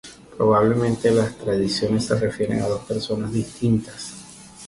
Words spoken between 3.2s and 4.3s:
distintas.